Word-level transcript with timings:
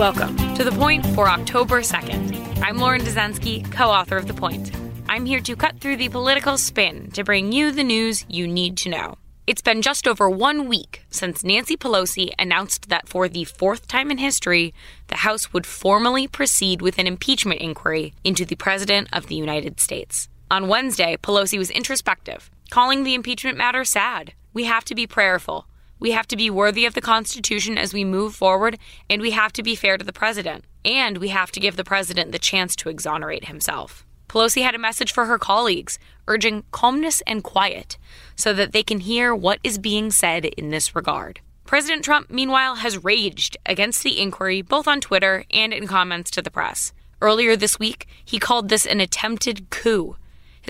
Welcome 0.00 0.34
to 0.54 0.64
The 0.64 0.72
Point 0.72 1.04
for 1.08 1.28
October 1.28 1.82
2nd. 1.82 2.62
I'm 2.62 2.78
Lauren 2.78 3.02
Dezenski, 3.02 3.70
co 3.70 3.90
author 3.90 4.16
of 4.16 4.26
The 4.26 4.32
Point. 4.32 4.72
I'm 5.10 5.26
here 5.26 5.40
to 5.40 5.54
cut 5.54 5.78
through 5.78 5.98
the 5.98 6.08
political 6.08 6.56
spin 6.56 7.10
to 7.10 7.22
bring 7.22 7.52
you 7.52 7.70
the 7.70 7.84
news 7.84 8.24
you 8.26 8.48
need 8.48 8.78
to 8.78 8.88
know. 8.88 9.18
It's 9.46 9.60
been 9.60 9.82
just 9.82 10.08
over 10.08 10.30
one 10.30 10.68
week 10.68 11.04
since 11.10 11.44
Nancy 11.44 11.76
Pelosi 11.76 12.30
announced 12.38 12.88
that 12.88 13.10
for 13.10 13.28
the 13.28 13.44
fourth 13.44 13.88
time 13.88 14.10
in 14.10 14.16
history, 14.16 14.72
the 15.08 15.16
House 15.16 15.52
would 15.52 15.66
formally 15.66 16.26
proceed 16.26 16.80
with 16.80 16.98
an 16.98 17.06
impeachment 17.06 17.60
inquiry 17.60 18.14
into 18.24 18.46
the 18.46 18.56
President 18.56 19.06
of 19.12 19.26
the 19.26 19.34
United 19.34 19.80
States. 19.80 20.30
On 20.50 20.66
Wednesday, 20.66 21.18
Pelosi 21.22 21.58
was 21.58 21.68
introspective, 21.68 22.50
calling 22.70 23.04
the 23.04 23.14
impeachment 23.14 23.58
matter 23.58 23.84
sad. 23.84 24.32
We 24.54 24.64
have 24.64 24.86
to 24.86 24.94
be 24.94 25.06
prayerful. 25.06 25.66
We 26.00 26.12
have 26.12 26.26
to 26.28 26.36
be 26.36 26.48
worthy 26.48 26.86
of 26.86 26.94
the 26.94 27.02
Constitution 27.02 27.76
as 27.76 27.92
we 27.92 28.04
move 28.04 28.34
forward, 28.34 28.78
and 29.08 29.20
we 29.20 29.32
have 29.32 29.52
to 29.52 29.62
be 29.62 29.76
fair 29.76 29.98
to 29.98 30.04
the 30.04 30.12
president. 30.12 30.64
And 30.82 31.18
we 31.18 31.28
have 31.28 31.52
to 31.52 31.60
give 31.60 31.76
the 31.76 31.84
president 31.84 32.32
the 32.32 32.38
chance 32.38 32.74
to 32.76 32.88
exonerate 32.88 33.44
himself. 33.44 34.06
Pelosi 34.26 34.62
had 34.62 34.74
a 34.74 34.78
message 34.78 35.12
for 35.12 35.26
her 35.26 35.38
colleagues, 35.38 35.98
urging 36.26 36.64
calmness 36.70 37.20
and 37.26 37.44
quiet 37.44 37.98
so 38.34 38.54
that 38.54 38.72
they 38.72 38.82
can 38.82 39.00
hear 39.00 39.34
what 39.34 39.58
is 39.62 39.76
being 39.76 40.10
said 40.10 40.46
in 40.46 40.70
this 40.70 40.96
regard. 40.96 41.40
President 41.66 42.02
Trump, 42.02 42.30
meanwhile, 42.30 42.76
has 42.76 43.04
raged 43.04 43.56
against 43.66 44.02
the 44.02 44.20
inquiry 44.20 44.62
both 44.62 44.88
on 44.88 45.00
Twitter 45.00 45.44
and 45.50 45.74
in 45.74 45.86
comments 45.86 46.30
to 46.30 46.40
the 46.40 46.50
press. 46.50 46.92
Earlier 47.20 47.56
this 47.56 47.78
week, 47.78 48.06
he 48.24 48.38
called 48.38 48.68
this 48.68 48.86
an 48.86 49.00
attempted 49.00 49.68
coup. 49.68 50.16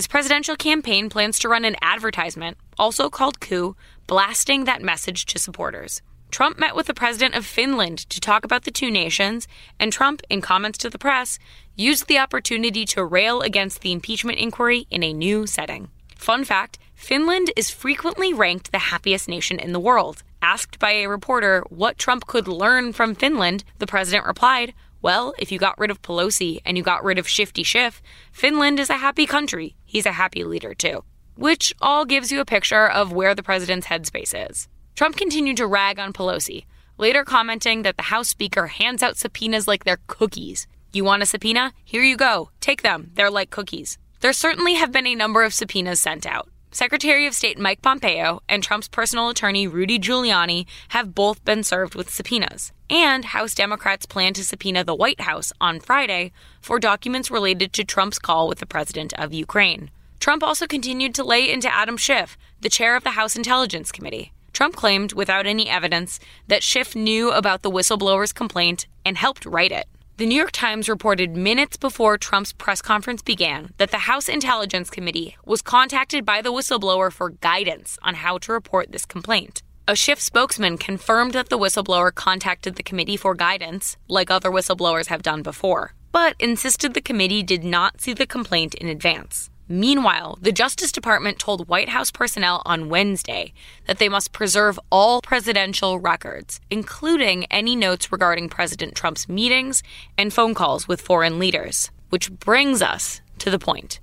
His 0.00 0.06
presidential 0.06 0.56
campaign 0.56 1.10
plans 1.10 1.38
to 1.40 1.48
run 1.50 1.66
an 1.66 1.77
advertisement, 1.82 2.56
also 2.78 3.10
called 3.10 3.38
coup, 3.38 3.77
blasting 4.06 4.64
that 4.64 4.80
message 4.80 5.26
to 5.26 5.38
supporters. 5.38 6.00
Trump 6.30 6.59
met 6.59 6.74
with 6.74 6.86
the 6.86 6.95
president 6.95 7.34
of 7.34 7.45
Finland 7.45 7.98
to 8.09 8.18
talk 8.18 8.42
about 8.42 8.64
the 8.64 8.70
two 8.70 8.90
nations, 8.90 9.46
and 9.79 9.92
Trump, 9.92 10.23
in 10.30 10.40
comments 10.40 10.79
to 10.79 10.88
the 10.88 10.98
press, 10.98 11.38
used 11.76 12.07
the 12.07 12.18
opportunity 12.18 12.87
to 12.87 13.04
rail 13.04 13.42
against 13.42 13.82
the 13.82 13.92
impeachment 13.92 14.38
inquiry 14.38 14.87
in 14.90 15.02
a 15.02 15.12
new 15.12 15.46
setting. 15.46 15.90
Fun 16.16 16.45
fact 16.45 16.79
Finland 16.95 17.52
is 17.54 17.68
frequently 17.68 18.32
ranked 18.32 18.73
the 18.73 18.79
happiest 18.79 19.29
nation 19.29 19.59
in 19.59 19.74
the 19.74 19.79
world. 19.79 20.23
Asked 20.40 20.79
by 20.79 20.92
a 20.92 21.10
reporter 21.10 21.62
what 21.68 21.98
Trump 21.98 22.26
could 22.26 22.48
learn 22.48 22.95
from 22.95 23.14
Finland, 23.14 23.64
the 23.80 23.87
president 23.87 24.24
replied, 24.24 24.73
Well, 25.02 25.34
if 25.38 25.51
you 25.51 25.59
got 25.59 25.79
rid 25.79 25.90
of 25.90 26.02
Pelosi 26.02 26.60
and 26.65 26.76
you 26.76 26.82
got 26.82 27.04
rid 27.04 27.18
of 27.18 27.29
Shifty 27.29 27.62
Schiff, 27.62 28.02
Finland 28.32 28.79
is 28.79 28.90
a 28.90 28.95
happy 28.95 29.26
country. 29.26 29.76
He's 29.84 30.07
a 30.07 30.12
happy 30.12 30.45
leader, 30.45 30.74
too 30.74 31.04
which 31.40 31.74
all 31.80 32.04
gives 32.04 32.30
you 32.30 32.38
a 32.38 32.45
picture 32.45 32.87
of 32.87 33.12
where 33.12 33.34
the 33.34 33.42
president's 33.42 33.87
headspace 33.87 34.51
is. 34.51 34.68
Trump 34.95 35.16
continued 35.16 35.57
to 35.57 35.66
rag 35.66 35.98
on 35.98 36.12
Pelosi, 36.12 36.66
later 36.98 37.24
commenting 37.24 37.80
that 37.82 37.96
the 37.96 38.10
House 38.12 38.29
Speaker 38.29 38.66
hands 38.66 39.02
out 39.02 39.16
subpoenas 39.16 39.66
like 39.66 39.84
they're 39.84 40.01
cookies. 40.07 40.66
You 40.92 41.02
want 41.02 41.23
a 41.23 41.26
subpoena? 41.26 41.73
Here 41.82 42.02
you 42.02 42.18
go. 42.18 42.51
Take 42.60 42.82
them. 42.82 43.10
They're 43.14 43.30
like 43.30 43.48
cookies. 43.48 43.96
There 44.20 44.35
certainly 44.35 44.74
have 44.74 44.92
been 44.92 45.07
a 45.07 45.14
number 45.14 45.42
of 45.42 45.54
subpoenas 45.54 45.98
sent 45.98 46.26
out. 46.26 46.49
Secretary 46.73 47.26
of 47.26 47.35
State 47.35 47.59
Mike 47.59 47.82
Pompeo 47.82 48.43
and 48.49 48.63
Trump's 48.63 48.87
personal 48.87 49.29
attorney 49.29 49.66
Rudy 49.66 49.99
Giuliani 49.99 50.66
have 50.90 51.16
both 51.16 51.45
been 51.45 51.65
served 51.65 51.96
with 51.96 52.10
subpoenas. 52.10 52.71
And 52.88 53.24
House 53.24 53.57
Democrats 53.57 54.07
plan 54.07 54.35
to 54.35 54.45
subpoena 54.45 54.85
the 54.85 54.95
White 54.95 55.23
House 55.23 55.52
on 55.60 55.80
Friday 55.80 56.30
for 56.60 56.79
documents 56.79 57.29
related 57.29 57.73
to 57.73 57.85
Trump's 57.85 58.21
call 58.21 58.46
with 58.46 58.60
the 58.60 58.66
president 58.66 59.13
of 59.15 59.35
Ukraine. 59.35 59.91
Trump 60.21 60.45
also 60.45 60.68
continued 60.68 61.13
to 61.16 61.24
lay 61.24 61.51
into 61.51 61.73
Adam 61.73 61.96
Schiff, 61.96 62.38
the 62.60 62.68
chair 62.68 62.95
of 62.95 63.02
the 63.02 63.10
House 63.10 63.35
Intelligence 63.35 63.91
Committee. 63.91 64.32
Trump 64.53 64.76
claimed, 64.76 65.12
without 65.12 65.47
any 65.47 65.69
evidence, 65.69 66.21
that 66.47 66.62
Schiff 66.62 66.94
knew 66.94 67.32
about 67.32 67.62
the 67.62 67.71
whistleblower's 67.71 68.32
complaint 68.32 68.87
and 69.04 69.19
helped 69.19 69.44
write 69.44 69.72
it. 69.72 69.88
The 70.21 70.26
New 70.26 70.37
York 70.37 70.53
Times 70.53 70.87
reported 70.87 71.34
minutes 71.34 71.78
before 71.78 72.19
Trump's 72.19 72.53
press 72.53 72.82
conference 72.82 73.22
began 73.22 73.72
that 73.78 73.91
the 73.91 74.00
House 74.00 74.28
Intelligence 74.28 74.91
Committee 74.91 75.38
was 75.47 75.62
contacted 75.62 76.26
by 76.26 76.42
the 76.42 76.53
whistleblower 76.53 77.10
for 77.10 77.31
guidance 77.31 77.98
on 78.03 78.16
how 78.16 78.36
to 78.36 78.53
report 78.53 78.92
this 78.92 79.06
complaint. 79.06 79.62
A 79.88 79.97
Schiff 79.97 80.20
spokesman 80.20 80.76
confirmed 80.76 81.32
that 81.32 81.48
the 81.48 81.58
whistleblower 81.58 82.14
contacted 82.14 82.76
the 82.76 82.82
committee 82.82 83.16
for 83.16 83.34
guidance, 83.34 83.97
like 84.08 84.31
other 84.31 84.50
whistleblowers 84.50 85.06
have 85.06 85.22
done 85.22 85.41
before, 85.41 85.94
but 86.12 86.37
insisted 86.38 86.92
the 86.92 87.00
committee 87.00 87.42
did 87.42 87.64
not 87.64 88.02
see 88.02 88.12
the 88.12 88.26
complaint 88.26 88.75
in 88.75 88.88
advance. 88.88 89.48
Meanwhile, 89.72 90.36
the 90.42 90.50
Justice 90.50 90.91
Department 90.91 91.38
told 91.38 91.69
White 91.69 91.91
House 91.91 92.10
personnel 92.10 92.60
on 92.66 92.88
Wednesday 92.88 93.53
that 93.86 93.98
they 93.98 94.08
must 94.08 94.32
preserve 94.32 94.81
all 94.91 95.22
presidential 95.22 96.00
records, 96.00 96.60
including 96.72 97.44
any 97.53 97.76
notes 97.76 98.10
regarding 98.10 98.48
President 98.48 98.97
Trump's 98.97 99.28
meetings 99.28 99.84
and 100.19 100.34
phone 100.34 100.54
calls 100.54 100.88
with 100.88 101.00
foreign 101.00 101.38
leaders. 101.38 101.92
Which 102.08 102.32
brings 102.32 102.82
us 102.82 103.20
to 103.38 103.48
the 103.48 103.60
point. 103.60 104.00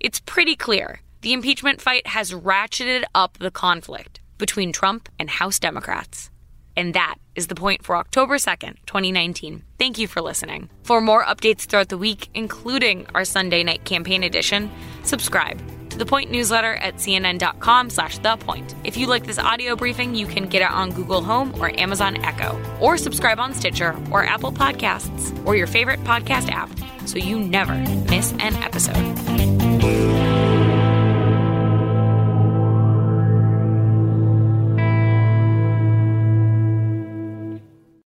It's 0.00 0.18
pretty 0.18 0.56
clear 0.56 1.02
the 1.20 1.34
impeachment 1.34 1.82
fight 1.82 2.06
has 2.06 2.32
ratcheted 2.32 3.04
up 3.14 3.36
the 3.36 3.50
conflict 3.50 4.20
between 4.38 4.72
Trump 4.72 5.10
and 5.18 5.28
House 5.28 5.58
Democrats. 5.58 6.30
And 6.74 6.94
that 6.94 7.16
is 7.34 7.48
the 7.48 7.54
point 7.54 7.84
for 7.84 7.96
October 7.96 8.36
2nd, 8.36 8.76
2019. 8.86 9.62
Thank 9.78 9.98
you 9.98 10.06
for 10.06 10.22
listening. 10.22 10.70
For 10.84 11.00
more 11.00 11.22
updates 11.24 11.66
throughout 11.66 11.90
the 11.90 11.98
week, 11.98 12.28
including 12.34 13.06
our 13.14 13.24
Sunday 13.24 13.62
night 13.62 13.84
campaign 13.84 14.22
edition, 14.22 14.70
subscribe 15.04 15.60
to 15.90 15.98
the 15.98 16.06
Point 16.06 16.30
newsletter 16.30 16.74
at 16.76 16.96
cnn.com 16.96 17.90
slash 17.90 18.18
the 18.18 18.36
point. 18.38 18.74
If 18.82 18.96
you 18.96 19.06
like 19.06 19.26
this 19.26 19.38
audio 19.38 19.76
briefing, 19.76 20.14
you 20.14 20.26
can 20.26 20.46
get 20.46 20.62
it 20.62 20.70
on 20.70 20.90
Google 20.90 21.22
Home 21.22 21.54
or 21.60 21.68
Amazon 21.78 22.16
Echo, 22.24 22.58
or 22.80 22.96
subscribe 22.96 23.38
on 23.38 23.52
Stitcher 23.52 23.94
or 24.10 24.24
Apple 24.24 24.52
Podcasts 24.52 25.46
or 25.46 25.54
your 25.54 25.66
favorite 25.66 26.00
podcast 26.04 26.50
app 26.50 26.70
so 27.06 27.18
you 27.18 27.38
never 27.38 27.74
miss 28.08 28.32
an 28.38 28.56
episode. 28.56 30.21